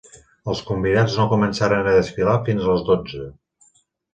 [0.53, 3.31] Els convidats no començaren a desfilar fins a les dotze.